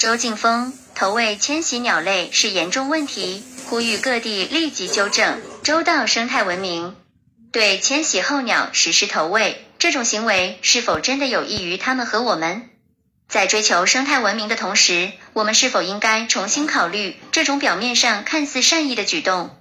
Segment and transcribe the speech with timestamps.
[0.00, 6.96] 周敬峰，投喂迁徙鸟类是严重问题，呼吁各地立即纠正，周到生态文明。
[7.52, 12.70] 对迁徙候鸟实施投喂，这种行为是否真的有益于它们和我们？
[13.28, 19.54] 在追求生态文明的同时，我们是否应该重新考虑这种表面上看似善意的举动？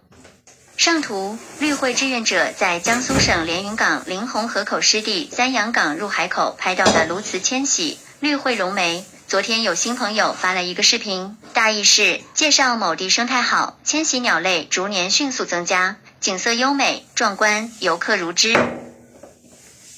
[0.77, 7.99] 上图，绿会志愿者在江苏省连云港临洪河口湿地三阳港入海口拍到的鸬鹚迁徙。
[8.21, 18.57] 绿会绒眉，昨天有新朋友发了一个视频，大意是介绍某地生态好，迁徙鸟类逐年迅速增加，景色优美壮观，游客如织。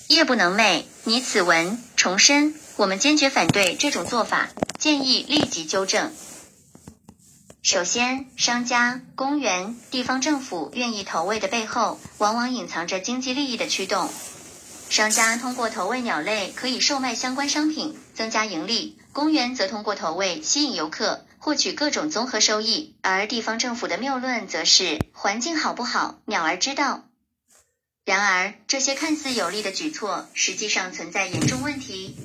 [0.09, 6.11] 夜不能寐，拟此文重申，我们坚决反对这种做法，建议立即纠正。
[7.63, 14.09] 首先，商家、公园、地方政府愿意投喂的背后，往往隐藏着经济利益的驱动。
[14.91, 22.93] 商家通过投喂鸟类可以售卖相关商品，增加盈利；公园则通过投喂吸引游客，获取各种综合收益。
[23.01, 27.05] 而地方政府的谬论则是环境好不好，鸟儿知道。
[28.03, 32.17] 然而，这些看似有利的举措，实际上存在严重问题。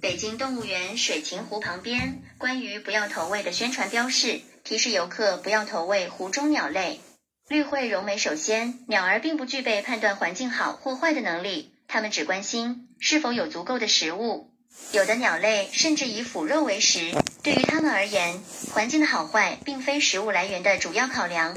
[0.00, 4.40] 北京动物园水禽湖旁边关于不要投喂的宣传标示。
[4.64, 7.02] 提示游客不要投喂湖中鸟类。
[7.48, 14.50] 绿会绒眉首先，鸟儿并不具备判断环境好或坏的能力，它们只关心是否有足够的食物。
[14.90, 17.12] 有的鸟类甚至以腐肉为食，
[17.44, 18.42] 对于它们而言，
[18.72, 21.56] 环境的好坏并非食物来源的主要考量。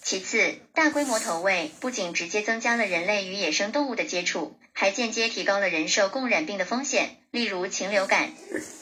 [0.00, 8.30] 其次，大规模投喂不仅直接增加了人类与野生动物的接触，还间接提高了人受共染病的风险，例如禽流感。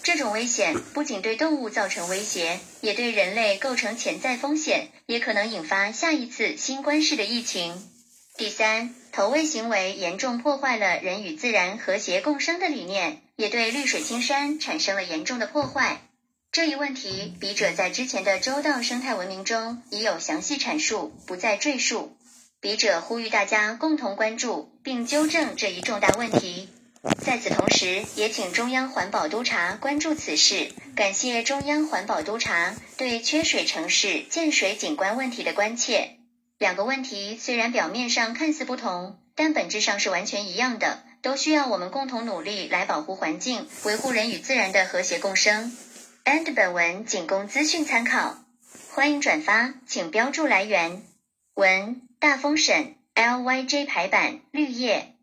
[0.03, 7.83] 这种危险不仅对动物造成威胁，也对人类构成潜在风险，也可能引发下一次新冠式的疫情。
[8.36, 16.00] 第三，投喂行为严重破坏了人与自然和谐共生的理念，也对绿水青山产生了严重的破坏。
[16.51, 22.17] 这一问题，笔者在之前的周到生态文明中已有详细阐述，不再赘述。
[22.61, 26.68] 笔者呼吁大家共同关注并纠正这一重大问题。
[27.24, 30.73] 在此同时，也请中央环保督察关注此事。
[30.95, 36.17] 感谢中央环保督察对缺水城市建水景观问题的关切。
[36.61, 45.75] 两个问题虽然表面上看似不同，但本质上是完全一样的，都需要我们共同努力来保护环境，维护人与自然的和谐共生。
[46.27, 48.45] and 本文仅供资讯参考，
[48.91, 51.03] 欢迎转发，请标注来源。
[51.55, 55.15] 文大风省 LYJ 排版绿叶。